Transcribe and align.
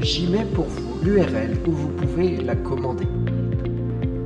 j'y 0.00 0.26
mets 0.26 0.44
pour 0.44 0.66
vous 0.66 0.98
l'URL 1.02 1.58
où 1.66 1.72
vous 1.72 1.88
pouvez 1.88 2.36
la 2.36 2.56
commander. 2.56 3.06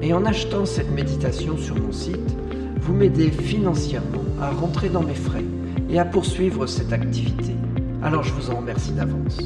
Et 0.03 0.13
en 0.13 0.25
achetant 0.25 0.67
cette 0.67 0.91
méditation 0.91 1.57
sur 1.57 1.77
mon 1.77 1.93
site, 1.93 2.37
vous 2.81 2.95
m'aidez 2.95 3.31
financièrement 3.31 4.25
à 4.41 4.51
rentrer 4.51 4.89
dans 4.89 5.03
mes 5.03 5.15
frais 5.15 5.45
et 5.89 5.99
à 5.99 6.05
poursuivre 6.05 6.67
cette 6.67 6.93
activité. 6.93 7.55
Alors 8.03 8.23
je 8.23 8.33
vous 8.33 8.51
en 8.51 8.57
remercie 8.57 8.93
d'avance. 8.93 9.39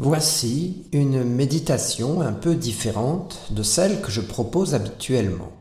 Voici 0.00 0.86
une 0.92 1.24
méditation 1.24 2.20
un 2.20 2.32
peu 2.32 2.54
différente 2.54 3.48
de 3.50 3.62
celle 3.62 4.00
que 4.00 4.10
je 4.10 4.20
propose 4.20 4.74
habituellement. 4.74 5.52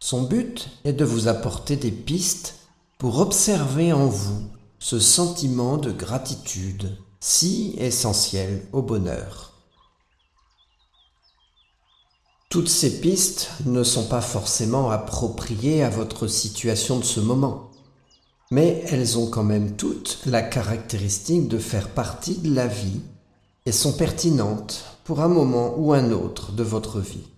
Son 0.00 0.22
but 0.22 0.68
est 0.84 0.92
de 0.92 1.04
vous 1.04 1.28
apporter 1.28 1.76
des 1.76 1.90
pistes 1.90 2.57
pour 2.98 3.20
observer 3.20 3.92
en 3.92 4.06
vous 4.06 4.42
ce 4.80 4.98
sentiment 4.98 5.76
de 5.76 5.92
gratitude 5.92 6.98
si 7.20 7.74
essentiel 7.78 8.66
au 8.72 8.82
bonheur. 8.82 9.54
Toutes 12.50 12.68
ces 12.68 13.00
pistes 13.00 13.50
ne 13.66 13.84
sont 13.84 14.08
pas 14.08 14.20
forcément 14.20 14.90
appropriées 14.90 15.84
à 15.84 15.90
votre 15.90 16.26
situation 16.26 16.98
de 16.98 17.04
ce 17.04 17.20
moment, 17.20 17.70
mais 18.50 18.82
elles 18.88 19.16
ont 19.16 19.30
quand 19.30 19.44
même 19.44 19.76
toutes 19.76 20.18
la 20.26 20.42
caractéristique 20.42 21.46
de 21.46 21.58
faire 21.58 21.90
partie 21.90 22.38
de 22.38 22.52
la 22.52 22.66
vie 22.66 23.00
et 23.64 23.72
sont 23.72 23.92
pertinentes 23.92 24.84
pour 25.04 25.20
un 25.20 25.28
moment 25.28 25.74
ou 25.76 25.92
un 25.92 26.10
autre 26.10 26.50
de 26.50 26.64
votre 26.64 26.98
vie. 26.98 27.28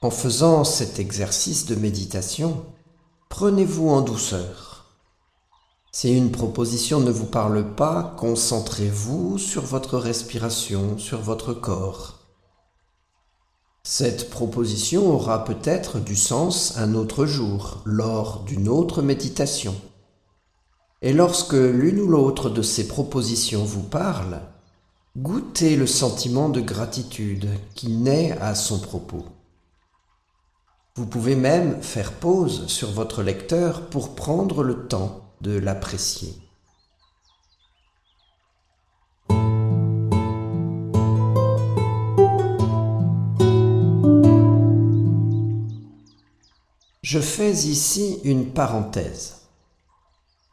En 0.00 0.10
faisant 0.10 0.64
cet 0.64 0.98
exercice 0.98 1.66
de 1.66 1.74
méditation, 1.74 2.64
prenez-vous 3.30 3.88
en 3.88 4.02
douceur. 4.02 4.84
Si 5.92 6.14
une 6.14 6.30
proposition 6.30 7.00
ne 7.00 7.10
vous 7.10 7.26
parle 7.26 7.74
pas, 7.74 8.14
concentrez-vous 8.18 9.38
sur 9.38 9.62
votre 9.62 9.96
respiration, 9.96 10.98
sur 10.98 11.20
votre 11.20 11.54
corps. 11.54 12.18
Cette 13.82 14.28
proposition 14.30 15.08
aura 15.08 15.44
peut-être 15.44 16.00
du 16.00 16.16
sens 16.16 16.76
un 16.76 16.94
autre 16.94 17.24
jour, 17.24 17.80
lors 17.86 18.42
d'une 18.42 18.68
autre 18.68 19.00
méditation. 19.00 19.74
Et 21.00 21.14
lorsque 21.14 21.54
l'une 21.54 22.00
ou 22.00 22.08
l'autre 22.08 22.50
de 22.50 22.62
ces 22.62 22.88
propositions 22.88 23.64
vous 23.64 23.84
parle, 23.84 24.42
goûtez 25.16 25.76
le 25.76 25.86
sentiment 25.86 26.50
de 26.50 26.60
gratitude 26.60 27.48
qui 27.74 27.88
naît 27.88 28.36
à 28.40 28.54
son 28.54 28.80
propos. 28.80 29.24
Vous 30.96 31.06
pouvez 31.06 31.36
même 31.36 31.80
faire 31.82 32.12
pause 32.12 32.66
sur 32.66 32.90
votre 32.90 33.22
lecteur 33.22 33.88
pour 33.88 34.14
prendre 34.14 34.62
le 34.64 34.88
temps 34.88 35.20
de 35.40 35.56
l'apprécier. 35.56 36.34
Je 47.02 47.18
fais 47.18 47.50
ici 47.50 48.18
une 48.24 48.46
parenthèse. 48.46 49.36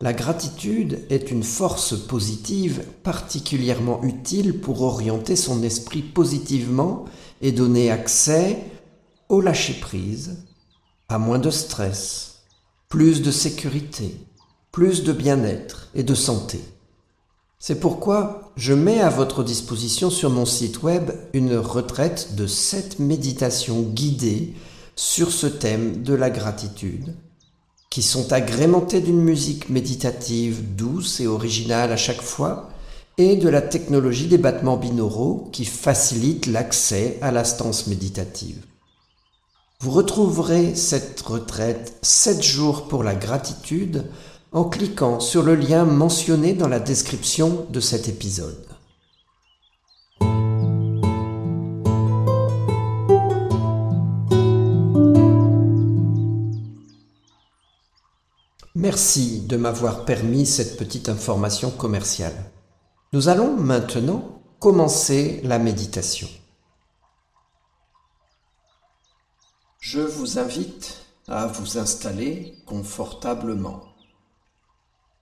La 0.01 0.13
gratitude 0.13 1.05
est 1.09 1.31
une 1.31 1.43
force 1.43 1.95
positive 2.07 2.83
particulièrement 3.03 4.03
utile 4.03 4.59
pour 4.59 4.83
orienter 4.83 5.35
son 5.35 5.63
esprit 5.63 6.03
positivement 6.03 7.05
et 7.41 7.51
donner 7.51 7.89
accès 7.91 8.57
au 9.29 9.41
lâcher-prise, 9.41 10.37
à 11.09 11.17
moins 11.17 11.39
de 11.39 11.49
stress, 11.49 12.43
plus 12.89 13.21
de 13.21 13.31
sécurité, 13.31 14.17
plus 14.71 15.03
de 15.03 15.11
bien-être 15.11 15.89
et 15.95 16.03
de 16.03 16.15
santé. 16.15 16.61
C'est 17.59 17.79
pourquoi 17.79 18.51
je 18.55 18.73
mets 18.73 19.01
à 19.01 19.09
votre 19.09 19.43
disposition 19.43 20.09
sur 20.09 20.29
mon 20.29 20.45
site 20.45 20.83
web 20.83 21.11
une 21.33 21.55
retraite 21.55 22.35
de 22.35 22.45
7 22.45 22.99
méditations 22.99 23.81
guidées 23.81 24.53
sur 24.95 25.31
ce 25.31 25.47
thème 25.47 26.03
de 26.03 26.13
la 26.13 26.29
gratitude, 26.29 27.15
qui 27.89 28.03
sont 28.03 28.31
agrémentées 28.31 29.01
d'une 29.01 29.21
musique 29.21 29.69
méditative 29.69 30.75
douce 30.75 31.19
et 31.19 31.27
originale 31.27 31.91
à 31.91 31.97
chaque 31.97 32.21
fois, 32.21 32.69
et 33.17 33.35
de 33.35 33.49
la 33.49 33.63
technologie 33.63 34.27
des 34.27 34.37
battements 34.37 34.77
binauraux 34.77 35.49
qui 35.51 35.65
facilite 35.65 36.45
l'accès 36.45 37.17
à 37.21 37.31
la 37.31 37.43
stance 37.43 37.87
méditative. 37.87 38.66
Vous 39.79 39.91
retrouverez 39.91 40.73
cette 40.73 41.21
retraite 41.21 41.99
7 42.01 42.41
jours 42.41 42.87
pour 42.87 43.03
la 43.03 43.13
gratitude 43.13 44.05
en 44.51 44.63
cliquant 44.63 45.19
sur 45.19 45.43
le 45.43 45.53
lien 45.53 45.85
mentionné 45.85 46.53
dans 46.53 46.67
la 46.67 46.79
description 46.79 47.67
de 47.69 47.79
cet 47.79 48.07
épisode. 48.07 48.65
Merci 58.73 59.41
de 59.41 59.57
m'avoir 59.57 60.05
permis 60.05 60.47
cette 60.47 60.77
petite 60.77 61.07
information 61.07 61.69
commerciale. 61.69 62.51
Nous 63.13 63.29
allons 63.29 63.55
maintenant 63.55 64.41
commencer 64.59 65.39
la 65.43 65.59
méditation. 65.59 66.27
Je 69.79 69.99
vous 69.99 70.39
invite 70.39 71.05
à 71.27 71.47
vous 71.47 71.77
installer 71.77 72.57
confortablement 72.65 73.83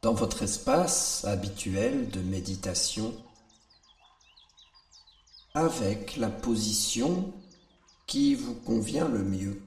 dans 0.02 0.14
votre 0.14 0.44
espace 0.44 1.26
habituel 1.26 2.10
de 2.10 2.22
méditation 2.22 3.14
avec 5.54 6.18
la 6.18 6.30
position 6.30 7.34
qui 8.08 8.36
vous 8.36 8.56
convient 8.56 9.08
le 9.08 9.24
mieux. 9.24 9.62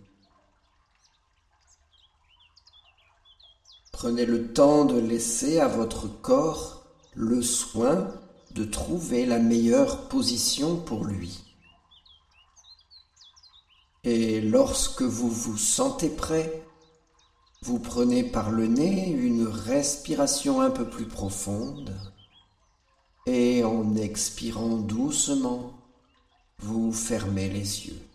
Prenez 3.93 4.27
le 4.27 4.53
temps 4.53 4.85
de 4.85 4.99
laisser 4.99 5.61
à 5.61 5.69
votre 5.69 6.07
corps 6.07 6.85
le 7.15 7.43
soin 7.43 8.09
de 8.53 8.65
trouver 8.65 9.27
la 9.27 9.39
meilleure 9.39 10.09
position 10.09 10.77
pour 10.77 11.05
lui. 11.05 11.48
Et 14.05 14.41
lorsque 14.41 15.03
vous 15.03 15.31
vous 15.31 15.59
sentez 15.59 16.09
prêt, 16.09 16.63
Vous 17.63 17.81
prenez 17.81 18.23
par 18.23 18.53
le 18.53 18.69
nez 18.69 19.11
une 19.11 19.47
respiration 19.49 20.61
un 20.61 20.71
peu 20.71 20.89
plus 20.89 21.07
profonde 21.07 21.93
et 23.27 23.63
en 23.65 23.97
expirant 23.97 24.79
doucement, 24.79 25.73
vous 26.61 26.93
fermez 26.93 27.49
les 27.49 27.87
yeux. 27.89 28.08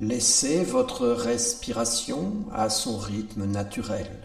Laissez 0.00 0.62
votre 0.62 1.08
respiration 1.08 2.46
à 2.52 2.70
son 2.70 2.98
rythme 2.98 3.46
naturel. 3.46 4.22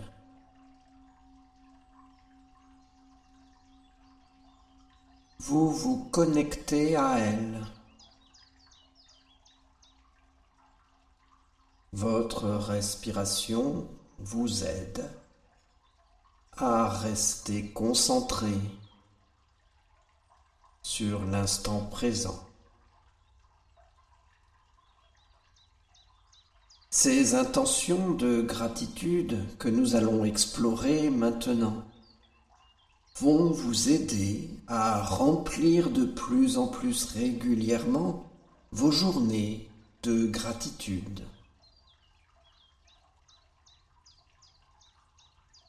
Vous 5.39 5.71
vous 5.71 6.03
connectez 6.11 6.95
à 6.95 7.17
elle. 7.17 7.65
Votre 11.91 12.49
respiration 12.49 13.87
vous 14.19 14.63
aide 14.63 15.09
à 16.55 16.87
rester 16.87 17.71
concentré 17.71 18.53
sur 20.83 21.25
l'instant 21.25 21.79
présent. 21.87 22.42
Ces 26.95 27.33
intentions 27.33 28.11
de 28.11 28.43
gratitude 28.43 29.43
que 29.57 29.67
nous 29.67 29.95
allons 29.95 30.25
explorer 30.25 31.09
maintenant 31.09 31.83
vont 33.15 33.49
vous 33.49 33.89
aider 33.89 34.51
à 34.67 35.01
remplir 35.01 35.89
de 35.89 36.05
plus 36.05 36.59
en 36.59 36.67
plus 36.67 37.05
régulièrement 37.05 38.31
vos 38.71 38.91
journées 38.91 39.71
de 40.03 40.27
gratitude. 40.27 41.25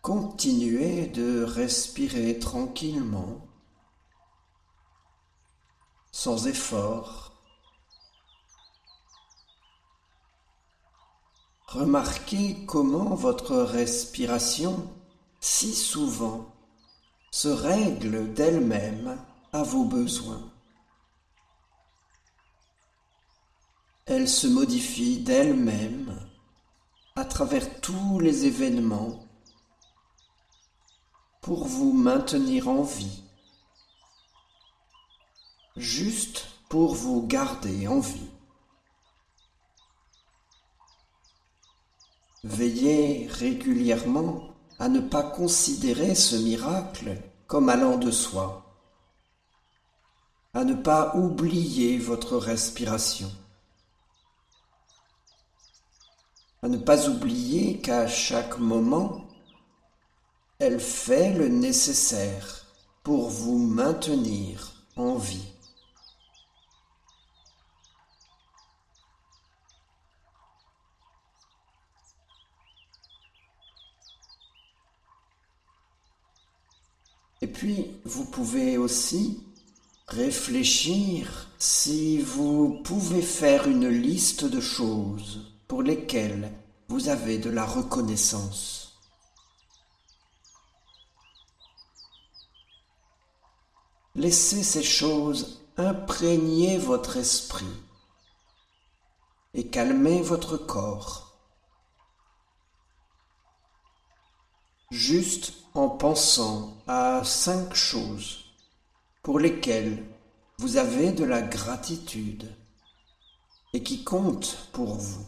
Continuez 0.03 1.07
de 1.07 1.43
respirer 1.43 2.39
tranquillement, 2.39 3.49
sans 6.13 6.47
effort, 6.49 7.24
Remarquez 11.75 12.65
comment 12.67 13.17
votre 13.17 13.57
respiration, 13.57 14.89
si 15.41 15.75
souvent, 15.75 16.55
se 17.33 17.49
règle 17.49 18.33
d'elle-même 18.33 19.19
à 19.53 19.65
vos 19.65 19.85
besoins. 19.85 20.53
Elle 24.07 24.29
se 24.29 24.47
modifie 24.47 25.19
d'elle-même 25.19 26.17
à 27.17 27.25
travers 27.25 27.81
tous 27.81 28.21
les 28.21 28.47
événements 28.47 29.25
pour 31.41 31.67
vous 31.67 31.93
maintenir 31.93 32.69
en 32.69 32.83
vie, 32.83 33.25
juste 35.77 36.47
pour 36.69 36.95
vous 36.95 37.27
garder 37.27 37.89
en 37.89 37.99
vie. 37.99 38.31
Veillez 42.45 43.27
régulièrement 43.27 44.51
à 44.79 44.91
ne 44.91 45.01
pas 45.01 45.23
considérer 45.23 46.15
ce 46.15 46.37
miracle 46.37 47.17
comme 47.47 47.71
allant 47.71 47.97
de 47.97 48.11
soi, 48.11 48.77
à 50.53 50.63
ne 50.65 50.75
pas 50.75 51.17
oublier 51.17 51.97
votre 51.97 52.37
respiration, 52.37 53.33
à 56.63 56.69
ne 56.69 56.77
pas 56.77 57.09
oublier 57.09 57.79
qu'à 57.79 58.07
chaque 58.07 58.59
moment, 58.59 59.25
elle 60.59 60.81
fait 60.81 61.33
le 61.33 61.49
nécessaire 61.49 62.67
pour 63.03 63.31
vous 63.31 63.57
maintenir 63.57 64.85
en 64.97 65.15
vie. 65.15 65.54
Et 77.45 77.47
puis, 77.47 78.01
vous 78.07 78.25
pouvez 78.25 78.79
aussi 78.79 79.39
réfléchir 80.09 81.51
si 81.59 82.17
vous 82.17 82.81
pouvez 82.85 83.21
faire 83.21 83.69
une 83.69 83.87
liste 83.87 84.47
de 84.47 84.63
choses 84.63 85.53
pour 85.69 85.83
lesquelles 85.83 86.51
vous 86.89 87.11
avez 87.11 87.37
de 87.37 87.51
la 87.51 87.67
reconnaissance. 87.67 88.99
Laissez 94.15 94.63
ces 94.63 94.83
choses 94.83 95.61
imprégner 95.77 96.79
votre 96.79 97.19
esprit 97.19 97.77
et 99.53 99.67
calmer 99.67 100.23
votre 100.23 100.57
corps. 100.57 101.37
Juste 104.91 105.64
en 105.75 105.89
pensant 105.89 106.77
à 106.87 107.23
cinq 107.25 107.75
choses 107.75 108.45
pour 109.23 109.41
lesquelles 109.41 110.05
vous 110.59 110.77
avez 110.77 111.11
de 111.11 111.25
la 111.25 111.43
gratitude 111.43 112.49
et 113.73 113.83
qui 113.83 114.05
comptent 114.05 114.69
pour 114.73 114.95
vous. 114.95 115.27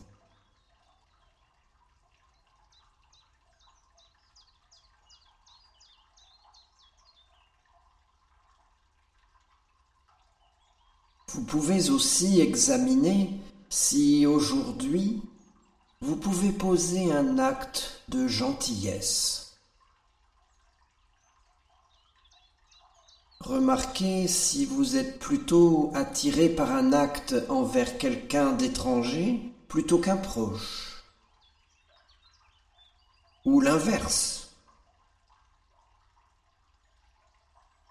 Vous 11.28 11.42
pouvez 11.42 11.90
aussi 11.90 12.40
examiner 12.40 13.30
si 13.68 14.26
aujourd'hui 14.26 15.20
vous 16.00 16.16
pouvez 16.16 16.52
poser 16.52 17.12
un 17.12 17.38
acte 17.38 18.02
de 18.08 18.28
gentillesse 18.28 19.45
Remarquez 23.40 24.28
si 24.28 24.64
vous 24.64 24.96
êtes 24.96 25.18
plutôt 25.18 25.92
attiré 25.94 26.48
par 26.48 26.72
un 26.72 26.92
acte 26.92 27.34
envers 27.48 27.98
quelqu'un 27.98 28.52
d'étranger 28.52 29.52
plutôt 29.68 29.98
qu'un 29.98 30.16
proche. 30.16 31.04
Ou 33.44 33.60
l'inverse. 33.60 34.48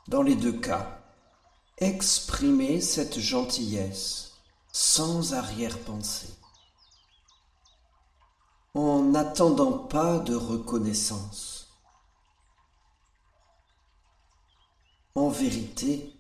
Dans 0.08 0.22
les 0.22 0.36
deux 0.36 0.60
cas, 0.60 1.00
exprimez 1.78 2.82
cette 2.82 3.20
gentillesse 3.20 4.34
sans 4.72 5.34
arrière-pensée, 5.34 6.36
en 8.74 9.04
n'attendant 9.04 9.72
pas 9.72 10.20
de 10.20 10.36
reconnaissance. 10.36 11.55
En 15.18 15.30
vérité, 15.30 16.14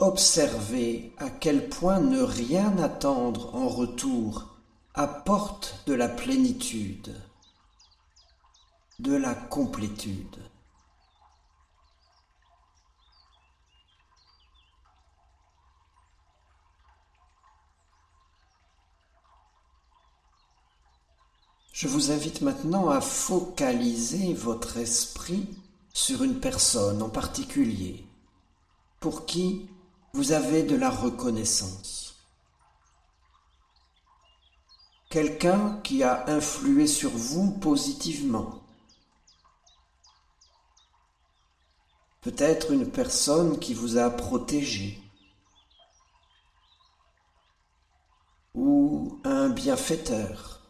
observez 0.00 1.14
à 1.18 1.30
quel 1.30 1.68
point 1.68 2.00
ne 2.00 2.20
rien 2.20 2.76
attendre 2.78 3.54
en 3.54 3.68
retour 3.68 4.56
apporte 4.94 5.84
de 5.86 5.94
la 5.94 6.08
plénitude, 6.08 7.14
de 8.98 9.14
la 9.14 9.36
complétude. 9.36 10.38
Je 21.72 21.86
vous 21.86 22.10
invite 22.10 22.40
maintenant 22.40 22.88
à 22.90 23.00
focaliser 23.00 24.34
votre 24.34 24.78
esprit 24.78 25.48
sur 25.94 26.24
une 26.24 26.40
personne 26.40 27.02
en 27.02 27.08
particulier 27.08 28.04
pour 29.02 29.26
qui 29.26 29.68
vous 30.14 30.30
avez 30.32 30.62
de 30.62 30.76
la 30.76 30.88
reconnaissance. 30.88 32.14
Quelqu'un 35.10 35.80
qui 35.82 36.04
a 36.04 36.30
influé 36.30 36.86
sur 36.86 37.10
vous 37.10 37.50
positivement. 37.58 38.62
Peut-être 42.22 42.70
une 42.70 42.90
personne 42.90 43.58
qui 43.58 43.74
vous 43.74 43.98
a 43.98 44.08
protégé. 44.08 45.02
Ou 48.54 49.20
un 49.24 49.48
bienfaiteur. 49.48 50.60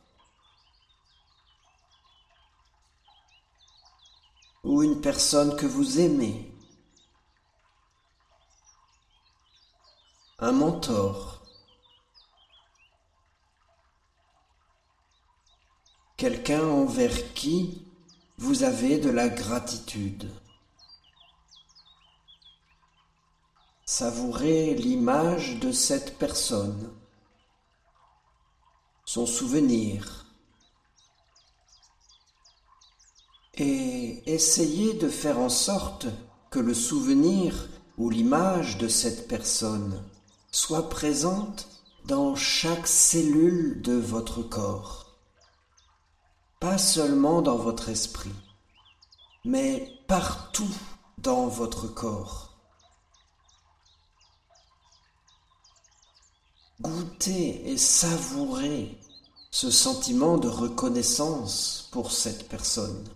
Ou 4.64 4.82
une 4.82 5.00
personne 5.02 5.54
que 5.56 5.66
vous 5.66 6.00
aimez. 6.00 6.51
Un 10.42 10.50
mentor, 10.50 11.40
quelqu'un 16.16 16.64
envers 16.64 17.32
qui 17.32 17.86
vous 18.38 18.64
avez 18.64 18.98
de 18.98 19.08
la 19.08 19.28
gratitude. 19.28 20.28
Savourez 23.84 24.74
l'image 24.74 25.60
de 25.60 25.70
cette 25.70 26.18
personne, 26.18 26.92
son 29.04 29.26
souvenir, 29.26 30.26
et 33.54 34.24
essayez 34.26 34.94
de 34.94 35.08
faire 35.08 35.38
en 35.38 35.50
sorte 35.50 36.08
que 36.50 36.58
le 36.58 36.74
souvenir 36.74 37.68
ou 37.96 38.10
l'image 38.10 38.76
de 38.78 38.88
cette 38.88 39.28
personne 39.28 40.02
soit 40.52 40.90
présente 40.90 41.66
dans 42.04 42.36
chaque 42.36 42.86
cellule 42.86 43.80
de 43.80 43.94
votre 43.94 44.42
corps, 44.42 45.16
pas 46.60 46.76
seulement 46.76 47.40
dans 47.40 47.56
votre 47.56 47.88
esprit, 47.88 48.34
mais 49.44 49.88
partout 50.06 50.68
dans 51.16 51.46
votre 51.46 51.88
corps. 51.88 52.50
Goûtez 56.82 57.70
et 57.70 57.78
savourez 57.78 58.98
ce 59.50 59.70
sentiment 59.70 60.36
de 60.36 60.48
reconnaissance 60.48 61.88
pour 61.92 62.12
cette 62.12 62.48
personne. 62.48 63.08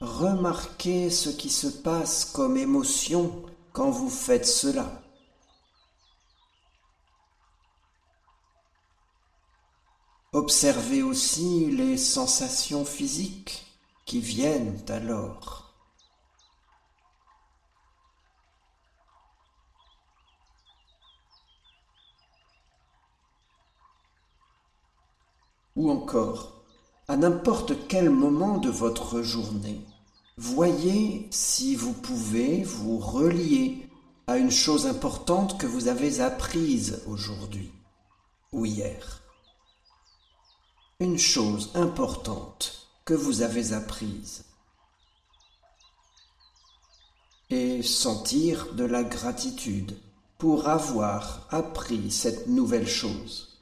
Remarquez 0.00 1.10
ce 1.10 1.30
qui 1.30 1.50
se 1.50 1.66
passe 1.66 2.24
comme 2.24 2.56
émotion 2.56 3.44
quand 3.72 3.90
vous 3.90 4.10
faites 4.10 4.46
cela. 4.46 5.02
Observez 10.32 11.02
aussi 11.02 11.70
les 11.70 11.96
sensations 11.96 12.84
physiques 12.84 13.66
qui 14.04 14.20
viennent 14.20 14.84
alors. 14.88 15.72
Ou 25.76 25.88
encore, 25.88 26.63
à 27.08 27.16
n'importe 27.16 27.86
quel 27.88 28.10
moment 28.10 28.58
de 28.58 28.70
votre 28.70 29.22
journée, 29.22 29.84
Voyez 30.36 31.28
si 31.30 31.76
vous 31.76 31.92
pouvez 31.92 32.64
vous 32.64 32.98
relier 32.98 33.88
à 34.26 34.36
une 34.36 34.50
chose 34.50 34.86
importante 34.86 35.60
que 35.60 35.66
vous 35.66 35.86
avez 35.86 36.20
apprise 36.20 37.02
aujourd'hui 37.06 37.70
ou 38.50 38.66
hier. 38.66 39.22
Une 40.98 41.18
chose 41.18 41.70
importante 41.74 42.88
que 43.04 43.14
vous 43.14 43.42
avez 43.42 43.74
apprise. 43.74 44.44
Et 47.50 47.82
sentir 47.82 48.74
de 48.74 48.84
la 48.84 49.04
gratitude 49.04 49.96
pour 50.38 50.66
avoir 50.66 51.46
appris 51.50 52.10
cette 52.10 52.48
nouvelle 52.48 52.88
chose. 52.88 53.53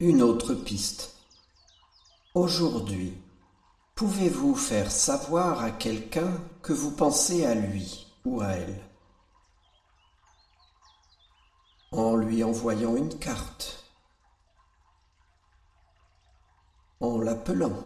Une 0.00 0.22
autre 0.22 0.54
piste. 0.54 1.16
Aujourd'hui, 2.32 3.20
pouvez-vous 3.96 4.54
faire 4.54 4.92
savoir 4.92 5.60
à 5.60 5.72
quelqu'un 5.72 6.40
que 6.62 6.72
vous 6.72 6.92
pensez 6.92 7.44
à 7.44 7.56
lui 7.56 8.06
ou 8.24 8.40
à 8.40 8.50
elle? 8.50 8.80
En 11.90 12.14
lui 12.14 12.44
envoyant 12.44 12.94
une 12.94 13.18
carte, 13.18 13.82
en 17.00 17.18
l'appelant, 17.18 17.84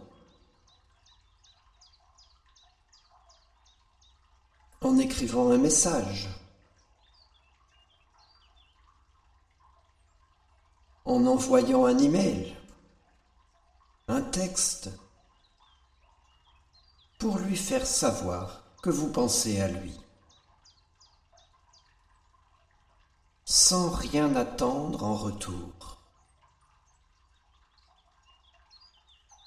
en 4.81 4.99
écrivant 4.99 5.49
un 5.49 5.57
message. 5.57 6.29
En 11.05 11.25
envoyant 11.25 11.85
un 11.85 11.97
email, 11.97 12.55
un 14.07 14.21
texte, 14.21 14.89
pour 17.19 17.37
lui 17.39 17.57
faire 17.57 17.85
savoir 17.85 18.63
que 18.81 18.89
vous 18.89 19.09
pensez 19.09 19.59
à 19.61 19.67
lui. 19.67 19.97
Sans 23.45 23.89
rien 23.89 24.35
attendre 24.35 25.03
en 25.03 25.15
retour. 25.15 25.99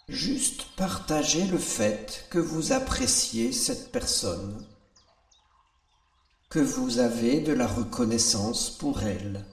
Juste 0.09 0.67
partager 0.77 1.47
le 1.47 1.59
fait 1.59 2.27
que 2.31 2.39
vous 2.39 2.73
appréciez 2.73 3.53
cette 3.53 3.91
personne, 3.91 4.67
que 6.49 6.61
vous 6.61 6.99
avez 6.99 7.41
de 7.41 7.53
la 7.53 7.67
reconnaissance 7.67 8.71
pour 8.71 9.03
elle. 9.03 9.45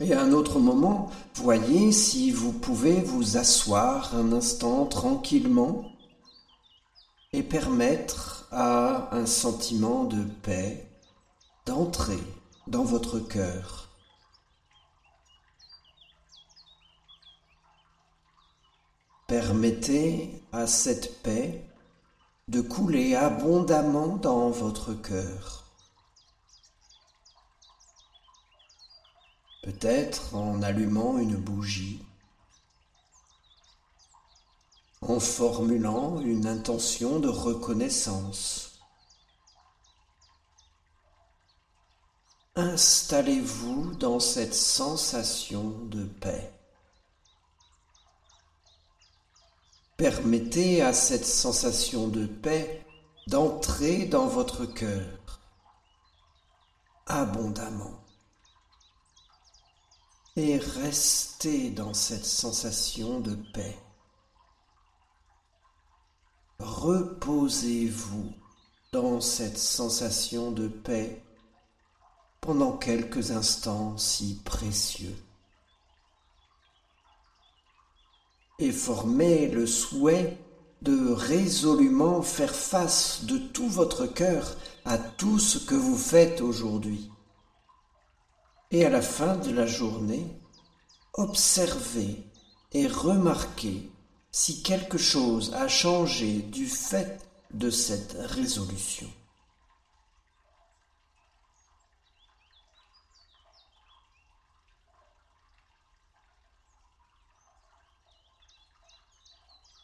Et 0.00 0.12
à 0.14 0.22
un 0.22 0.32
autre 0.32 0.58
moment, 0.58 1.10
voyez 1.34 1.92
si 1.92 2.30
vous 2.30 2.52
pouvez 2.52 3.00
vous 3.00 3.36
asseoir 3.36 4.16
un 4.16 4.32
instant 4.32 4.86
tranquillement 4.86 5.84
et 7.32 7.42
permettre 7.42 8.48
à 8.50 9.14
un 9.14 9.26
sentiment 9.26 10.04
de 10.04 10.22
paix 10.42 10.86
d'entrer 11.66 12.22
dans 12.66 12.84
votre 12.84 13.18
cœur. 13.20 13.88
Permettez 19.26 20.42
à 20.52 20.66
cette 20.66 21.22
paix 21.22 21.64
de 22.48 22.60
couler 22.60 23.14
abondamment 23.14 24.16
dans 24.16 24.50
votre 24.50 24.92
cœur. 24.92 25.61
Peut-être 29.62 30.34
en 30.34 30.60
allumant 30.62 31.18
une 31.18 31.36
bougie, 31.36 32.04
en 35.00 35.20
formulant 35.20 36.20
une 36.20 36.46
intention 36.46 37.20
de 37.20 37.28
reconnaissance. 37.28 38.80
Installez-vous 42.56 43.94
dans 43.94 44.20
cette 44.20 44.54
sensation 44.54 45.70
de 45.86 46.04
paix. 46.04 46.52
Permettez 49.96 50.82
à 50.82 50.92
cette 50.92 51.24
sensation 51.24 52.08
de 52.08 52.26
paix 52.26 52.84
d'entrer 53.28 54.06
dans 54.06 54.26
votre 54.26 54.66
cœur 54.66 55.40
abondamment 57.06 58.01
et 60.36 60.56
restez 60.56 61.70
dans 61.70 61.92
cette 61.92 62.24
sensation 62.24 63.20
de 63.20 63.36
paix. 63.52 63.76
Reposez-vous 66.58 68.32
dans 68.92 69.20
cette 69.20 69.58
sensation 69.58 70.50
de 70.50 70.68
paix 70.68 71.22
pendant 72.40 72.76
quelques 72.76 73.30
instants 73.30 73.98
si 73.98 74.40
précieux. 74.44 75.16
Et 78.58 78.72
formez 78.72 79.48
le 79.48 79.66
souhait 79.66 80.38
de 80.82 81.12
résolument 81.12 82.22
faire 82.22 82.54
face 82.54 83.24
de 83.24 83.38
tout 83.38 83.68
votre 83.68 84.06
cœur 84.06 84.56
à 84.84 84.98
tout 84.98 85.38
ce 85.38 85.58
que 85.58 85.74
vous 85.74 85.96
faites 85.96 86.40
aujourd'hui. 86.40 87.11
Et 88.72 88.86
à 88.86 88.88
la 88.88 89.02
fin 89.02 89.36
de 89.36 89.50
la 89.50 89.66
journée, 89.66 90.26
observez 91.12 92.24
et 92.72 92.86
remarquez 92.86 93.92
si 94.30 94.62
quelque 94.62 94.96
chose 94.96 95.52
a 95.52 95.68
changé 95.68 96.38
du 96.38 96.66
fait 96.66 97.20
de 97.52 97.68
cette 97.68 98.16
résolution. 98.18 99.08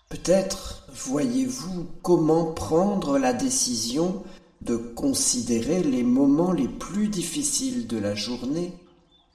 Peut-être 0.08 0.86
voyez-vous 0.94 1.86
comment 2.02 2.54
prendre 2.54 3.18
la 3.18 3.34
décision 3.34 4.24
de 4.60 4.76
considérer 4.76 5.82
les 5.82 6.02
moments 6.02 6.52
les 6.52 6.68
plus 6.68 7.08
difficiles 7.08 7.86
de 7.86 7.98
la 7.98 8.14
journée 8.14 8.72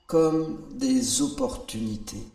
comme 0.08 0.68
des 0.72 1.22
opportunités. 1.22 2.28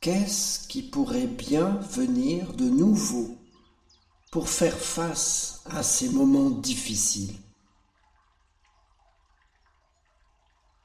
Qu'est-ce 0.00 0.68
qui 0.68 0.82
pourrait 0.82 1.26
bien 1.26 1.76
venir 1.90 2.52
de 2.52 2.68
nouveau 2.68 3.38
pour 4.30 4.48
faire 4.48 4.76
face 4.76 5.62
à 5.66 5.82
ces 5.82 6.10
moments 6.10 6.50
difficiles? 6.50 7.36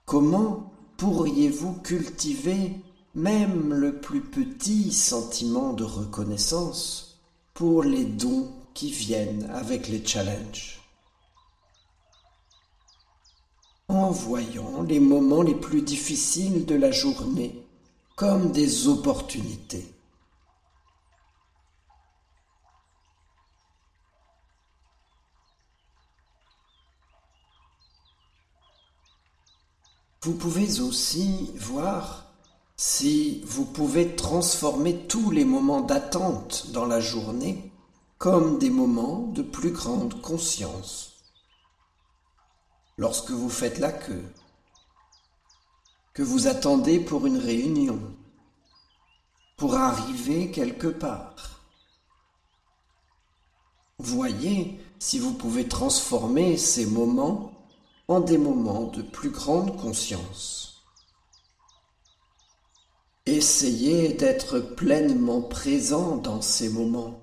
Comment 0.05 0.71
pourriez-vous 0.97 1.73
cultiver 1.81 2.75
même 3.13 3.73
le 3.73 3.99
plus 3.99 4.21
petit 4.21 4.93
sentiment 4.93 5.73
de 5.73 5.83
reconnaissance 5.83 7.19
pour 7.53 7.83
les 7.83 8.05
dons 8.05 8.53
viennent 8.87 9.49
avec 9.53 9.89
les 9.89 10.05
challenges 10.05 10.79
En 13.89 14.11
voyant 14.11 14.81
les 14.83 15.01
moments 15.01 15.41
les 15.41 15.55
plus 15.55 15.81
difficiles 15.81 16.65
de 16.65 16.75
la 16.75 16.91
journée 16.91 17.65
comme 18.15 18.51
des 18.51 18.87
opportunités. 18.87 19.93
Vous 30.21 30.33
pouvez 30.33 30.81
aussi 30.81 31.51
voir 31.55 32.25
si 32.75 33.41
vous 33.45 33.65
pouvez 33.65 34.15
transformer 34.15 35.07
tous 35.07 35.31
les 35.31 35.45
moments 35.45 35.81
d'attente 35.81 36.67
dans 36.71 36.85
la 36.85 36.99
journée 36.99 37.68
comme 38.19 38.59
des 38.59 38.69
moments 38.69 39.27
de 39.27 39.41
plus 39.41 39.71
grande 39.71 40.21
conscience. 40.21 41.23
Lorsque 42.97 43.31
vous 43.31 43.49
faites 43.49 43.79
la 43.79 43.93
queue, 43.93 44.25
que 46.13 46.21
vous 46.21 46.47
attendez 46.47 46.99
pour 46.99 47.25
une 47.25 47.37
réunion, 47.37 47.97
pour 49.55 49.75
arriver 49.75 50.51
quelque 50.51 50.87
part. 50.87 51.61
Voyez 53.99 54.81
si 54.99 55.17
vous 55.17 55.33
pouvez 55.33 55.69
transformer 55.69 56.57
ces 56.57 56.85
moments 56.85 57.53
en 58.09 58.19
des 58.19 58.37
moments 58.37 58.87
de 58.87 59.01
plus 59.01 59.29
grande 59.29 59.77
conscience. 59.77 60.83
Essayez 63.25 64.09
d'être 64.09 64.59
pleinement 64.59 65.41
présent 65.41 66.17
dans 66.17 66.41
ces 66.41 66.67
moments, 66.67 67.21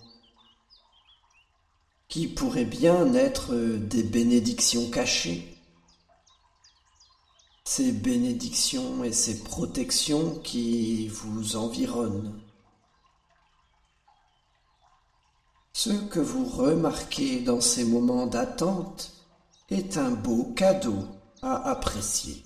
qui 2.16 2.28
pourraient 2.28 2.64
bien 2.64 3.12
être 3.12 3.54
des 3.54 4.02
bénédictions 4.02 4.88
cachées 4.88 5.54
ces 7.62 7.92
bénédictions 7.92 9.04
et 9.04 9.12
ces 9.12 9.42
protections 9.42 10.36
qui 10.36 11.08
vous 11.08 11.56
environnent. 11.56 12.40
Ce 15.74 15.90
que 15.90 16.20
vous 16.20 16.46
remarquez 16.46 17.40
dans 17.40 17.60
ces 17.60 17.84
moments 17.84 18.26
d'attente 18.26 19.12
est 19.68 19.98
un 19.98 20.10
beau 20.10 20.54
cadeau 20.56 21.04
à 21.42 21.68
apprécier. 21.68 22.44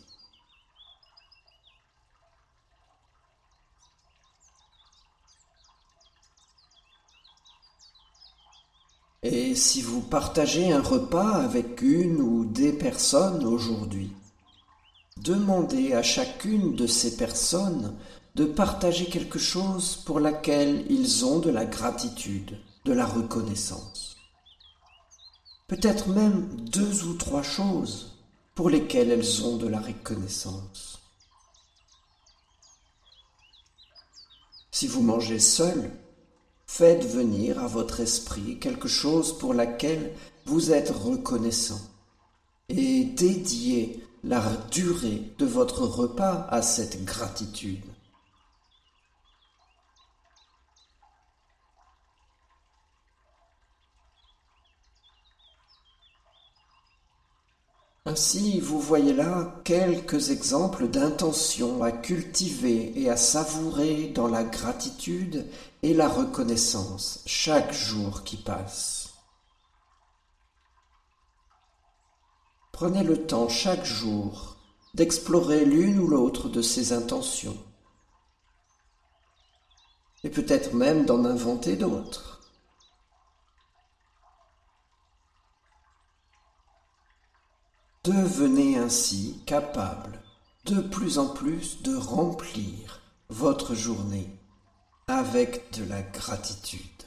Et 9.22 9.54
si 9.54 9.82
vous 9.82 10.00
partagez 10.00 10.72
un 10.72 10.82
repas 10.82 11.32
avec 11.32 11.82
une 11.82 12.20
ou 12.20 12.44
des 12.44 12.72
personnes 12.72 13.44
aujourd'hui, 13.44 14.12
Demandez 15.22 15.92
à 15.92 16.02
chacune 16.02 16.74
de 16.74 16.86
ces 16.86 17.18
personnes 17.18 17.94
de 18.36 18.46
partager 18.46 19.04
quelque 19.04 19.38
chose 19.38 19.96
pour 19.96 20.18
laquelle 20.18 20.86
ils 20.88 21.26
ont 21.26 21.40
de 21.40 21.50
la 21.50 21.66
gratitude, 21.66 22.58
de 22.86 22.92
la 22.94 23.04
reconnaissance. 23.04 24.16
Peut-être 25.68 26.08
même 26.08 26.46
deux 26.56 27.04
ou 27.04 27.14
trois 27.14 27.42
choses 27.42 28.18
pour 28.54 28.70
lesquelles 28.70 29.10
elles 29.10 29.44
ont 29.44 29.58
de 29.58 29.66
la 29.66 29.80
reconnaissance. 29.80 31.00
Si 34.70 34.86
vous 34.86 35.02
mangez 35.02 35.38
seul, 35.38 35.90
faites 36.72 37.04
venir 37.04 37.58
à 37.58 37.66
votre 37.66 37.98
esprit 37.98 38.60
quelque 38.60 38.86
chose 38.86 39.36
pour 39.36 39.54
laquelle 39.54 40.12
vous 40.46 40.70
êtes 40.70 40.90
reconnaissant 40.90 41.80
et 42.68 43.02
dédiez 43.02 44.04
la 44.22 44.40
durée 44.70 45.20
de 45.38 45.46
votre 45.46 45.82
repas 45.82 46.46
à 46.48 46.62
cette 46.62 47.04
gratitude. 47.04 47.82
Ainsi, 58.06 58.60
vous 58.60 58.80
voyez 58.80 59.12
là 59.12 59.60
quelques 59.62 60.30
exemples 60.30 60.88
d'intentions 60.88 61.82
à 61.82 61.92
cultiver 61.92 62.98
et 62.98 63.10
à 63.10 63.16
savourer 63.16 64.08
dans 64.08 64.26
la 64.26 64.42
gratitude 64.42 65.46
et 65.82 65.92
la 65.92 66.08
reconnaissance 66.08 67.22
chaque 67.26 67.72
jour 67.74 68.24
qui 68.24 68.38
passe. 68.38 69.10
Prenez 72.72 73.02
le 73.02 73.26
temps 73.26 73.50
chaque 73.50 73.84
jour 73.84 74.56
d'explorer 74.94 75.66
l'une 75.66 75.98
ou 75.98 76.08
l'autre 76.08 76.48
de 76.48 76.62
ces 76.62 76.94
intentions, 76.94 77.58
et 80.24 80.30
peut-être 80.30 80.72
même 80.72 81.04
d'en 81.04 81.26
inventer 81.26 81.76
d'autres. 81.76 82.39
Devenez 88.10 88.76
ainsi 88.76 89.40
capable 89.46 90.18
de 90.64 90.80
plus 90.80 91.18
en 91.18 91.28
plus 91.28 91.80
de 91.82 91.94
remplir 91.94 93.00
votre 93.28 93.76
journée 93.76 94.28
avec 95.06 95.78
de 95.78 95.84
la 95.84 96.02
gratitude. 96.02 97.00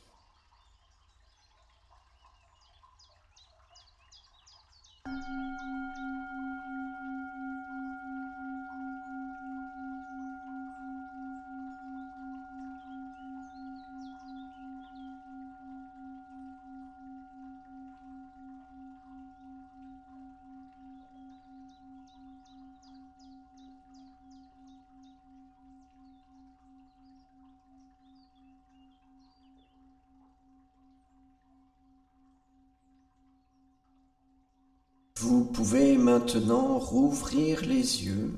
Vous 35.24 35.46
pouvez 35.46 35.98
maintenant 36.14 36.78
rouvrir 36.78 37.62
les 37.62 38.06
yeux 38.06 38.32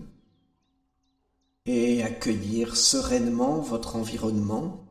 et 1.66 2.04
accueillir 2.04 2.78
sereinement 2.78 3.60
votre 3.60 3.98
environnement 3.98 4.86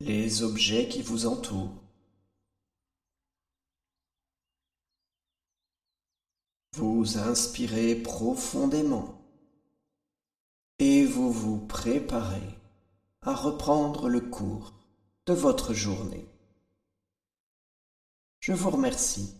les 0.00 0.42
objets 0.42 0.88
qui 0.88 1.02
vous 1.02 1.26
entourent. 1.26 1.84
Vous 6.72 7.16
inspirez 7.18 7.94
profondément 7.94 9.22
et 10.80 11.04
vous 11.04 11.30
vous 11.30 11.58
préparez 11.58 12.58
à 13.22 13.36
reprendre 13.36 14.08
le 14.08 14.20
cours 14.20 14.72
de 15.26 15.34
votre 15.34 15.74
journée. 15.74 16.26
Je 18.40 18.52
vous 18.52 18.70
remercie. 18.70 19.39